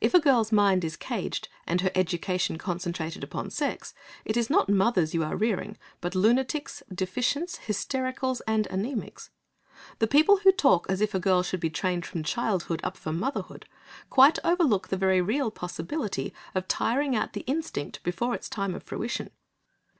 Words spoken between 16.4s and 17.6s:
of tiring out the